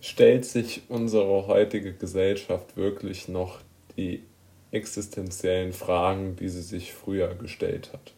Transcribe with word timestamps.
stellt 0.00 0.44
sich 0.44 0.82
unsere 0.88 1.46
heutige 1.46 1.92
Gesellschaft 1.92 2.76
wirklich 2.76 3.28
noch 3.28 3.60
die 3.96 4.22
existenziellen 4.70 5.72
Fragen, 5.72 6.36
die 6.36 6.48
sie 6.48 6.62
sich 6.62 6.92
früher 6.92 7.34
gestellt 7.34 7.90
hat. 7.92 8.12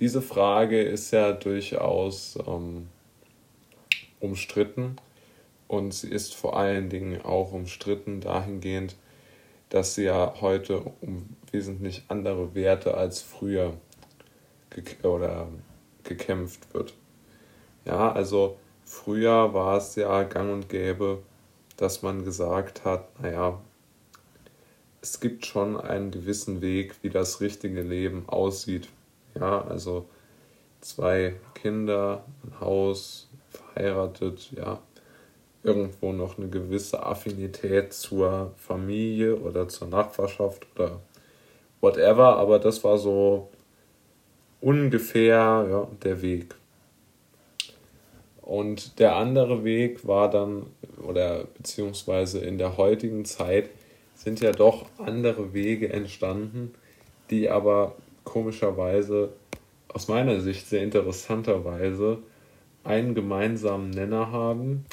Diese 0.00 0.22
Frage 0.22 0.80
ist 0.80 1.10
ja 1.10 1.32
durchaus 1.32 2.38
ähm, 2.46 2.88
umstritten 4.20 4.96
und 5.66 5.92
sie 5.92 6.08
ist 6.08 6.34
vor 6.34 6.56
allen 6.56 6.88
Dingen 6.88 7.20
auch 7.22 7.52
umstritten 7.52 8.20
dahingehend, 8.20 8.96
dass 9.68 9.94
sie 9.94 10.04
ja 10.04 10.34
heute 10.40 10.80
um 11.00 11.36
wesentlich 11.50 12.04
andere 12.08 12.54
Werte 12.54 12.94
als 12.94 13.20
früher 13.20 13.74
ge 14.70 14.84
oder 15.02 15.48
gekämpft 16.04 16.72
wird. 16.72 16.94
Ja, 17.84 18.12
also 18.12 18.56
früher 18.88 19.52
war 19.54 19.76
es 19.76 19.94
ja 19.96 20.22
gang 20.22 20.50
und 20.50 20.68
gäbe, 20.68 21.18
dass 21.76 22.02
man 22.02 22.24
gesagt 22.24 22.84
hat, 22.84 23.20
naja, 23.20 23.60
es 25.00 25.20
gibt 25.20 25.46
schon 25.46 25.78
einen 25.78 26.10
gewissen 26.10 26.60
Weg, 26.60 26.96
wie 27.02 27.10
das 27.10 27.40
richtige 27.40 27.82
Leben 27.82 28.28
aussieht. 28.28 28.88
Ja, 29.38 29.62
also 29.62 30.08
zwei 30.80 31.36
Kinder, 31.54 32.24
ein 32.42 32.60
Haus, 32.60 33.28
verheiratet, 33.50 34.50
ja, 34.52 34.80
irgendwo 35.62 36.12
noch 36.12 36.38
eine 36.38 36.48
gewisse 36.48 37.04
Affinität 37.04 37.92
zur 37.92 38.52
Familie 38.56 39.36
oder 39.36 39.68
zur 39.68 39.88
Nachbarschaft 39.88 40.66
oder 40.74 41.00
whatever, 41.80 42.36
aber 42.36 42.58
das 42.58 42.82
war 42.84 42.98
so 42.98 43.50
ungefähr 44.60 45.66
ja, 45.70 45.88
der 46.02 46.22
Weg. 46.22 46.54
Und 48.48 48.98
der 48.98 49.14
andere 49.14 49.62
Weg 49.62 50.06
war 50.08 50.30
dann, 50.30 50.68
oder 51.06 51.44
beziehungsweise 51.58 52.38
in 52.38 52.56
der 52.56 52.78
heutigen 52.78 53.26
Zeit 53.26 53.68
sind 54.14 54.40
ja 54.40 54.52
doch 54.52 54.86
andere 54.96 55.52
Wege 55.52 55.92
entstanden, 55.92 56.72
die 57.28 57.50
aber 57.50 57.96
komischerweise, 58.24 59.34
aus 59.92 60.08
meiner 60.08 60.40
Sicht 60.40 60.66
sehr 60.66 60.82
interessanterweise, 60.82 62.20
einen 62.84 63.14
gemeinsamen 63.14 63.90
Nenner 63.90 64.32
haben, 64.32 64.86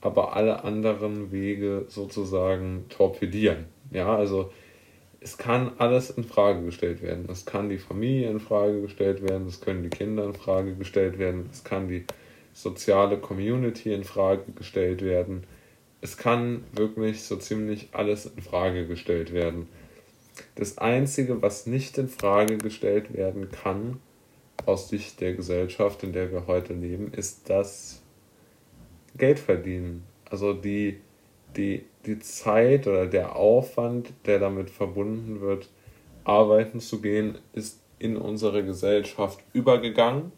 aber 0.00 0.36
alle 0.36 0.62
anderen 0.62 1.32
Wege 1.32 1.86
sozusagen 1.88 2.84
torpedieren. 2.90 3.64
Ja, 3.90 4.14
also 4.14 4.52
es 5.18 5.36
kann 5.36 5.72
alles 5.78 6.10
in 6.10 6.22
Frage 6.22 6.64
gestellt 6.64 7.02
werden. 7.02 7.26
Es 7.28 7.44
kann 7.44 7.70
die 7.70 7.78
Familie 7.78 8.30
in 8.30 8.38
Frage 8.38 8.80
gestellt 8.82 9.20
werden, 9.20 9.48
es 9.48 9.60
können 9.60 9.82
die 9.82 9.90
Kinder 9.90 10.24
in 10.26 10.34
Frage 10.34 10.76
gestellt 10.76 11.18
werden, 11.18 11.48
es 11.50 11.64
kann 11.64 11.88
die 11.88 12.04
soziale 12.52 13.18
Community 13.18 13.92
in 13.92 14.04
Frage 14.04 14.52
gestellt 14.52 15.02
werden. 15.02 15.44
Es 16.00 16.16
kann 16.16 16.64
wirklich 16.72 17.22
so 17.22 17.36
ziemlich 17.36 17.88
alles 17.92 18.26
in 18.26 18.42
Frage 18.42 18.86
gestellt 18.86 19.32
werden. 19.32 19.68
Das 20.54 20.78
Einzige, 20.78 21.42
was 21.42 21.66
nicht 21.66 21.98
in 21.98 22.08
Frage 22.08 22.58
gestellt 22.58 23.12
werden 23.14 23.50
kann, 23.50 24.00
aus 24.66 24.88
Sicht 24.88 25.20
der 25.20 25.34
Gesellschaft, 25.34 26.02
in 26.02 26.12
der 26.12 26.32
wir 26.32 26.46
heute 26.46 26.74
leben, 26.74 27.12
ist 27.12 27.48
das 27.48 28.02
Geldverdienen. 29.16 30.04
Also 30.28 30.52
die, 30.52 31.00
die, 31.56 31.84
die 32.06 32.18
Zeit 32.20 32.86
oder 32.86 33.06
der 33.06 33.36
Aufwand, 33.36 34.12
der 34.26 34.38
damit 34.38 34.70
verbunden 34.70 35.40
wird, 35.40 35.68
arbeiten 36.24 36.80
zu 36.80 37.00
gehen, 37.00 37.38
ist 37.52 37.80
in 37.98 38.16
unsere 38.16 38.64
Gesellschaft 38.64 39.40
übergegangen. 39.52 40.32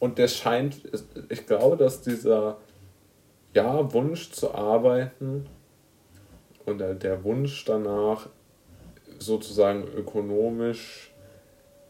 Und 0.00 0.18
der 0.18 0.26
scheint, 0.26 0.80
ich 1.28 1.46
glaube, 1.46 1.76
dass 1.76 2.02
dieser 2.02 2.58
ja, 3.54 3.92
Wunsch 3.92 4.32
zu 4.32 4.52
arbeiten 4.52 5.46
oder 6.66 6.94
der 6.94 7.22
Wunsch 7.22 7.64
danach, 7.64 8.28
sozusagen 9.18 9.84
ökonomisch 9.84 11.12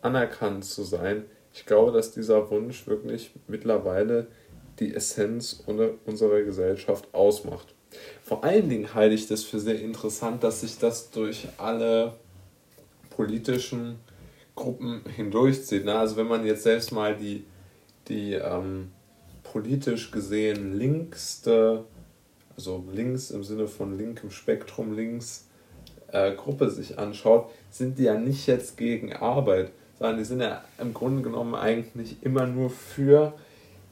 anerkannt 0.02 0.64
zu 0.64 0.82
sein, 0.82 1.24
ich 1.52 1.64
glaube, 1.64 1.92
dass 1.92 2.12
dieser 2.12 2.50
Wunsch 2.50 2.86
wirklich 2.86 3.32
mittlerweile 3.46 4.26
die 4.80 4.94
Essenz 4.94 5.64
unserer 6.06 6.42
Gesellschaft 6.42 7.08
ausmacht. 7.12 7.74
Vor 8.22 8.44
allen 8.44 8.68
Dingen 8.68 8.94
halte 8.94 9.14
ich 9.14 9.26
das 9.26 9.44
für 9.44 9.60
sehr 9.60 9.80
interessant, 9.80 10.42
dass 10.42 10.60
sich 10.60 10.78
das 10.78 11.10
durch 11.10 11.48
alle 11.58 12.14
politischen 13.10 13.96
Gruppen 14.54 15.02
hindurchzieht. 15.14 15.84
Ne? 15.84 15.94
Also 15.98 16.16
wenn 16.16 16.28
man 16.28 16.46
jetzt 16.46 16.62
selbst 16.62 16.92
mal 16.92 17.16
die, 17.16 17.44
die 18.08 18.34
ähm, 18.34 18.92
politisch 19.42 20.10
gesehen 20.10 20.78
linkste, 20.78 21.84
also 22.56 22.84
links 22.92 23.30
im 23.30 23.44
Sinne 23.44 23.68
von 23.68 23.96
linkem 23.96 24.30
Spektrum 24.30 24.94
links 24.94 25.46
äh, 26.12 26.34
Gruppe 26.34 26.70
sich 26.70 26.98
anschaut, 26.98 27.50
sind 27.70 27.98
die 27.98 28.04
ja 28.04 28.14
nicht 28.14 28.46
jetzt 28.46 28.76
gegen 28.76 29.12
Arbeit, 29.12 29.72
sondern 29.98 30.18
die 30.18 30.24
sind 30.24 30.40
ja 30.40 30.62
im 30.78 30.94
Grunde 30.94 31.22
genommen 31.22 31.54
eigentlich 31.54 32.22
immer 32.22 32.46
nur 32.46 32.70
für 32.70 33.34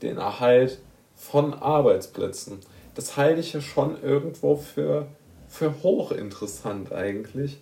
den 0.03 0.17
Erhalt 0.17 0.79
von 1.15 1.55
Arbeitsplätzen. 1.55 2.61
Das 2.95 3.17
halte 3.17 3.41
ich 3.41 3.53
ja 3.53 3.61
schon 3.61 4.03
irgendwo 4.03 4.57
für, 4.57 5.07
für 5.49 5.83
hochinteressant 5.83 6.93
eigentlich, 6.93 7.61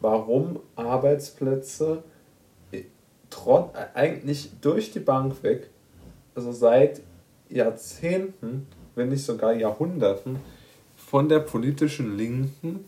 warum 0.00 0.60
Arbeitsplätze 0.76 2.02
äh, 2.72 2.78
äh, 2.78 3.64
eigentlich 3.94 4.50
durch 4.60 4.92
die 4.92 5.00
Bank 5.00 5.42
weg, 5.42 5.70
also 6.34 6.52
seit 6.52 7.02
Jahrzehnten, 7.48 8.66
wenn 8.94 9.08
nicht 9.08 9.24
sogar 9.24 9.52
Jahrhunderten, 9.54 10.38
von 10.96 11.28
der 11.28 11.40
politischen 11.40 12.16
Linken 12.16 12.84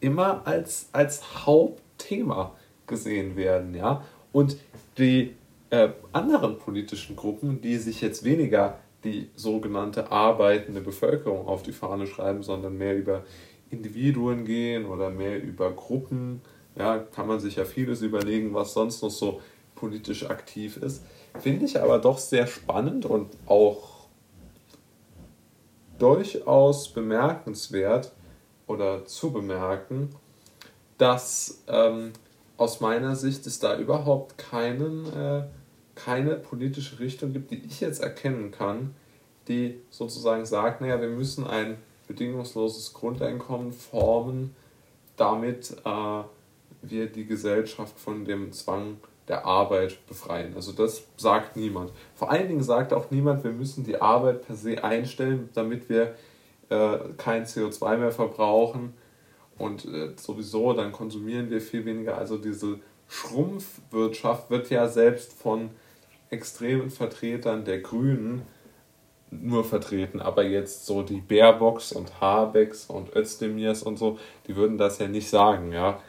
immer 0.00 0.46
als, 0.46 0.88
als 0.92 1.46
Hauptthema 1.46 2.52
gesehen 2.86 3.36
werden. 3.36 3.74
Ja? 3.74 4.04
Und 4.32 4.56
die 4.98 5.34
äh, 5.70 5.90
anderen 6.12 6.58
politischen 6.58 7.16
Gruppen, 7.16 7.60
die 7.60 7.76
sich 7.76 8.00
jetzt 8.00 8.24
weniger 8.24 8.78
die 9.04 9.28
sogenannte 9.36 10.10
arbeitende 10.10 10.80
Bevölkerung 10.80 11.46
auf 11.46 11.62
die 11.62 11.72
Fahne 11.72 12.06
schreiben, 12.06 12.42
sondern 12.42 12.76
mehr 12.76 12.96
über 12.96 13.22
Individuen 13.70 14.44
gehen 14.44 14.86
oder 14.86 15.10
mehr 15.10 15.42
über 15.42 15.70
Gruppen. 15.72 16.40
Ja, 16.76 16.98
kann 16.98 17.26
man 17.26 17.38
sich 17.38 17.56
ja 17.56 17.64
vieles 17.64 18.02
überlegen, 18.02 18.54
was 18.54 18.72
sonst 18.72 19.02
noch 19.02 19.10
so 19.10 19.40
politisch 19.74 20.28
aktiv 20.28 20.76
ist. 20.78 21.04
Finde 21.40 21.66
ich 21.66 21.80
aber 21.80 21.98
doch 21.98 22.18
sehr 22.18 22.46
spannend 22.46 23.06
und 23.06 23.36
auch 23.46 24.06
durchaus 25.98 26.88
bemerkenswert 26.88 28.12
oder 28.66 29.04
zu 29.04 29.32
bemerken, 29.32 30.14
dass 30.98 31.62
ähm, 31.66 32.12
aus 32.56 32.80
meiner 32.80 33.16
Sicht 33.16 33.46
es 33.46 33.58
da 33.58 33.78
überhaupt 33.78 34.38
keinen 34.38 35.06
äh, 35.12 35.44
keine 35.94 36.36
politische 36.36 36.98
Richtung 36.98 37.32
gibt, 37.32 37.50
die 37.50 37.62
ich 37.64 37.80
jetzt 37.80 38.02
erkennen 38.02 38.50
kann, 38.50 38.94
die 39.48 39.80
sozusagen 39.90 40.44
sagt, 40.44 40.80
naja, 40.80 41.00
wir 41.00 41.08
müssen 41.08 41.46
ein 41.46 41.76
bedingungsloses 42.08 42.92
Grundeinkommen 42.92 43.72
formen, 43.72 44.54
damit 45.16 45.76
äh, 45.84 46.22
wir 46.82 47.06
die 47.06 47.26
Gesellschaft 47.26 47.98
von 47.98 48.24
dem 48.24 48.52
Zwang 48.52 48.98
der 49.28 49.46
Arbeit 49.46 50.06
befreien. 50.06 50.54
Also 50.54 50.72
das 50.72 51.04
sagt 51.16 51.56
niemand. 51.56 51.92
Vor 52.14 52.30
allen 52.30 52.48
Dingen 52.48 52.62
sagt 52.62 52.92
auch 52.92 53.10
niemand, 53.10 53.44
wir 53.44 53.52
müssen 53.52 53.84
die 53.84 54.00
Arbeit 54.00 54.46
per 54.46 54.54
se 54.54 54.82
einstellen, 54.84 55.48
damit 55.54 55.88
wir 55.88 56.14
äh, 56.68 56.98
kein 57.16 57.44
CO2 57.46 57.96
mehr 57.96 58.12
verbrauchen 58.12 58.94
und 59.58 59.84
äh, 59.86 60.12
sowieso 60.16 60.72
dann 60.72 60.92
konsumieren 60.92 61.50
wir 61.50 61.60
viel 61.60 61.84
weniger. 61.84 62.18
Also 62.18 62.38
diese 62.38 62.80
Schrumpfwirtschaft 63.08 64.50
wird 64.50 64.70
ja 64.70 64.88
selbst 64.88 65.32
von 65.32 65.70
extremen 66.30 66.90
Vertretern 66.90 67.64
der 67.64 67.80
Grünen 67.80 68.42
nur 69.30 69.64
vertreten, 69.64 70.20
aber 70.20 70.44
jetzt 70.44 70.86
so 70.86 71.02
die 71.02 71.20
Baerbocks 71.20 71.92
und 71.92 72.20
Habecks 72.20 72.86
und 72.86 73.14
Özdemirs 73.16 73.82
und 73.82 73.98
so, 73.98 74.18
die 74.46 74.54
würden 74.54 74.78
das 74.78 74.98
ja 74.98 75.08
nicht 75.08 75.28
sagen, 75.28 75.72
ja. 75.72 76.00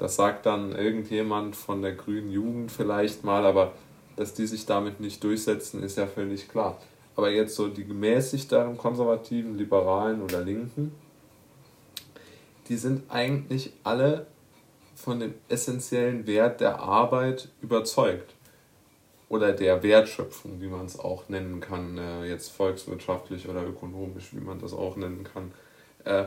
Das 0.00 0.16
sagt 0.16 0.46
dann 0.46 0.74
irgendjemand 0.74 1.54
von 1.54 1.82
der 1.82 1.92
grünen 1.92 2.30
Jugend 2.30 2.72
vielleicht 2.72 3.22
mal, 3.22 3.44
aber 3.44 3.74
dass 4.16 4.32
die 4.32 4.46
sich 4.46 4.64
damit 4.64 4.98
nicht 4.98 5.22
durchsetzen, 5.22 5.82
ist 5.82 5.98
ja 5.98 6.06
völlig 6.06 6.48
klar. 6.48 6.80
Aber 7.16 7.30
jetzt 7.30 7.54
so 7.54 7.68
die 7.68 7.84
gemäßigteren 7.84 8.78
Konservativen, 8.78 9.58
Liberalen 9.58 10.22
oder 10.22 10.40
Linken, 10.40 10.92
die 12.68 12.78
sind 12.78 13.10
eigentlich 13.10 13.74
alle 13.84 14.26
von 14.94 15.20
dem 15.20 15.34
essentiellen 15.50 16.26
Wert 16.26 16.62
der 16.62 16.80
Arbeit 16.80 17.50
überzeugt 17.60 18.34
oder 19.28 19.52
der 19.52 19.82
Wertschöpfung, 19.82 20.62
wie 20.62 20.68
man 20.68 20.86
es 20.86 20.98
auch 20.98 21.28
nennen 21.28 21.60
kann, 21.60 21.98
äh, 21.98 22.24
jetzt 22.24 22.52
volkswirtschaftlich 22.52 23.46
oder 23.50 23.66
ökonomisch, 23.66 24.34
wie 24.34 24.40
man 24.40 24.60
das 24.60 24.72
auch 24.72 24.96
nennen 24.96 25.24
kann, 25.24 25.52
äh, 26.04 26.24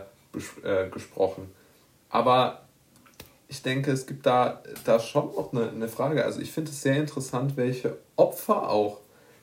äh, 0.64 0.90
gesprochen. 0.92 1.50
Aber 2.10 2.63
ich 3.54 3.62
denke, 3.62 3.92
es 3.92 4.08
gibt 4.08 4.26
da, 4.26 4.64
da 4.84 5.00
schon 5.00 5.28
noch 5.28 5.54
eine, 5.54 5.70
eine 5.70 5.88
Frage. 5.88 6.26
Also 6.26 6.42
ich 6.42 6.52
finde 6.52 6.72
es 6.72 6.82
sehr 6.82 6.98
interessant, 6.98 7.56
welche 7.56 8.00
Opfer 8.16 8.68
auch 8.68 9.02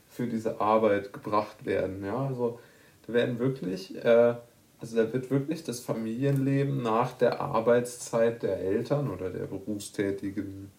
für 0.09 0.27
diese 0.27 0.61
Arbeit 0.61 1.13
gebracht 1.13 1.65
werden. 1.65 2.05
Ja, 2.05 2.27
also 2.27 2.59
da 3.07 3.13
werden 3.13 3.39
wirklich, 3.39 3.95
äh, 4.05 4.35
also 4.81 4.97
da 4.97 5.13
wird 5.13 5.31
wirklich 5.31 5.63
das 5.63 5.79
Familienleben 5.79 6.83
nach 6.83 7.13
der 7.13 7.41
Arbeitszeit 7.41 8.43
der 8.43 8.59
Eltern 8.59 9.09
oder 9.09 9.31
der 9.31 9.47
berufstätigen 9.47 10.73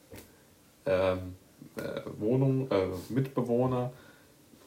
ähm, 0.86 1.36
äh, 1.78 2.02
Wohnung, 2.20 2.70
äh, 2.70 2.88
Mitbewohner 3.08 3.94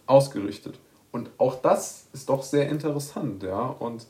ausgerichtet. 0.06 0.78
Und 1.12 1.28
auch 1.36 1.60
das 1.60 2.06
ist 2.14 2.30
doch 2.30 2.42
sehr 2.42 2.70
interessant, 2.70 3.42
ja. 3.42 3.66
Und 3.66 4.06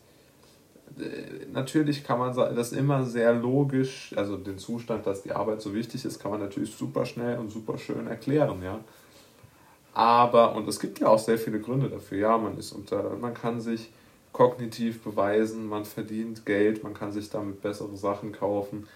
natürlich 1.52 2.04
kann 2.04 2.18
man 2.18 2.34
das 2.34 2.72
immer 2.72 3.04
sehr 3.04 3.32
logisch, 3.32 4.12
also 4.16 4.36
den 4.36 4.58
Zustand, 4.58 5.06
dass 5.06 5.22
die 5.22 5.32
Arbeit 5.32 5.60
so 5.60 5.74
wichtig 5.74 6.04
ist, 6.04 6.20
kann 6.20 6.30
man 6.30 6.40
natürlich 6.40 6.74
super 6.74 7.04
schnell 7.04 7.38
und 7.38 7.50
super 7.50 7.78
schön 7.78 8.06
erklären, 8.06 8.62
ja. 8.62 8.80
Aber, 9.92 10.54
und 10.54 10.68
es 10.68 10.80
gibt 10.80 10.98
ja 10.98 11.08
auch 11.08 11.18
sehr 11.18 11.38
viele 11.38 11.60
Gründe 11.60 11.88
dafür, 11.88 12.18
ja, 12.18 12.38
man 12.38 12.58
ist 12.58 12.72
unter, 12.72 13.16
man 13.20 13.34
kann 13.34 13.60
sich 13.60 13.90
kognitiv 14.32 15.02
beweisen, 15.02 15.68
man 15.68 15.84
verdient 15.84 16.44
Geld, 16.44 16.82
man 16.82 16.94
kann 16.94 17.12
sich 17.12 17.30
damit 17.30 17.62
bessere 17.62 17.96
Sachen 17.96 18.32
kaufen, 18.32 18.88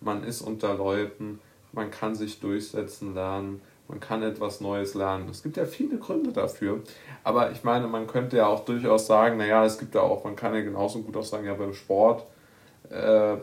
man 0.00 0.22
ist 0.22 0.40
unter 0.40 0.74
Leuten, 0.74 1.40
man 1.72 1.90
kann 1.90 2.14
sich 2.14 2.40
durchsetzen 2.40 3.14
lernen, 3.14 3.60
man 3.88 4.00
kann 4.00 4.22
etwas 4.22 4.60
Neues 4.60 4.94
lernen. 4.94 5.28
Es 5.28 5.42
gibt 5.42 5.56
ja 5.56 5.66
viele 5.66 5.98
Gründe 5.98 6.32
dafür. 6.32 6.82
Aber 7.22 7.50
ich 7.52 7.64
meine, 7.64 7.86
man 7.86 8.06
könnte 8.06 8.38
ja 8.38 8.46
auch 8.46 8.64
durchaus 8.64 9.06
sagen, 9.06 9.36
naja, 9.36 9.64
es 9.64 9.78
gibt 9.78 9.94
ja 9.94 10.00
auch, 10.00 10.24
man 10.24 10.36
kann 10.36 10.54
ja 10.54 10.62
genauso 10.62 11.02
gut 11.02 11.16
auch 11.16 11.24
sagen, 11.24 11.46
ja, 11.46 11.54
beim 11.54 11.74
Sport, 11.74 12.24
äh, 12.90 12.94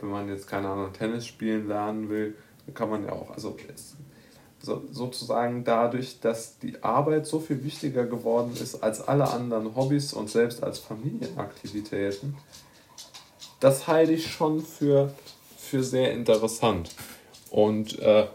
wenn 0.01 0.09
man 0.09 0.29
jetzt 0.29 0.47
keine 0.47 0.69
Ahnung, 0.69 0.93
Tennis 0.93 1.27
spielen 1.27 1.67
lernen 1.67 2.09
will, 2.09 2.35
dann 2.65 2.73
kann 2.73 2.89
man 2.89 3.05
ja 3.05 3.11
auch, 3.11 3.31
also 3.31 3.55
es, 3.73 3.95
so, 4.63 4.83
sozusagen 4.91 5.63
dadurch, 5.63 6.19
dass 6.19 6.59
die 6.59 6.83
Arbeit 6.83 7.25
so 7.25 7.39
viel 7.39 7.63
wichtiger 7.63 8.05
geworden 8.05 8.53
ist 8.53 8.83
als 8.83 9.07
alle 9.07 9.27
anderen 9.29 9.75
Hobbys 9.75 10.13
und 10.13 10.29
selbst 10.29 10.63
als 10.63 10.79
Familienaktivitäten, 10.79 12.37
das 13.59 13.87
halte 13.87 14.13
ich 14.13 14.31
schon 14.31 14.61
für, 14.61 15.11
für 15.57 15.83
sehr 15.83 16.11
interessant. 16.13 16.89
Und 17.49 17.99
äh, 17.99 18.27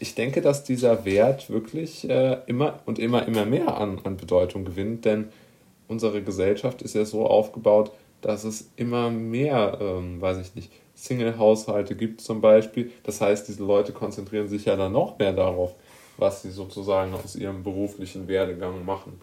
ich 0.00 0.14
denke, 0.14 0.40
dass 0.40 0.64
dieser 0.64 1.04
Wert 1.04 1.50
wirklich 1.50 2.08
äh, 2.08 2.38
immer 2.46 2.80
und 2.86 2.98
immer, 2.98 3.26
immer 3.26 3.44
mehr 3.44 3.76
an, 3.76 4.00
an 4.04 4.16
Bedeutung 4.16 4.64
gewinnt, 4.64 5.04
denn 5.04 5.28
unsere 5.88 6.22
Gesellschaft 6.22 6.82
ist 6.82 6.94
ja 6.94 7.04
so 7.04 7.26
aufgebaut, 7.26 7.92
dass 8.20 8.44
es 8.44 8.70
immer 8.76 9.10
mehr, 9.10 9.78
ähm, 9.80 10.20
weiß 10.20 10.38
ich 10.38 10.54
nicht, 10.54 10.70
Single-Haushalte 10.94 11.96
gibt 11.96 12.20
zum 12.20 12.40
Beispiel. 12.40 12.92
Das 13.02 13.20
heißt, 13.20 13.48
diese 13.48 13.64
Leute 13.64 13.92
konzentrieren 13.92 14.48
sich 14.48 14.66
ja 14.66 14.76
dann 14.76 14.92
noch 14.92 15.18
mehr 15.18 15.32
darauf, 15.32 15.74
was 16.16 16.42
sie 16.42 16.50
sozusagen 16.50 17.12
aus 17.14 17.34
ihrem 17.34 17.62
beruflichen 17.64 18.28
Werdegang 18.28 18.84
machen. 18.84 19.20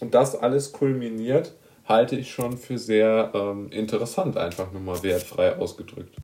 Und 0.00 0.14
das 0.14 0.36
alles 0.36 0.72
kulminiert, 0.72 1.54
halte 1.86 2.16
ich 2.16 2.30
schon 2.30 2.58
für 2.58 2.78
sehr 2.78 3.30
ähm, 3.34 3.70
interessant, 3.70 4.36
einfach 4.36 4.72
nur 4.72 4.82
mal 4.82 5.02
wertfrei 5.02 5.56
ausgedrückt. 5.56 6.14